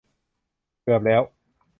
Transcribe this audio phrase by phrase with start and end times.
[0.83, 1.21] เกือบแล้ว